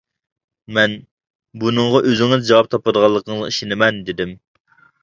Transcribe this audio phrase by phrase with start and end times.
[0.77, 0.95] مەن:
[1.65, 4.39] «بۇنىڭغا ئۆزىڭىز جاۋاب تاپىدىغانلىقىڭىزغا ئىشىنىمەن» دېدىم.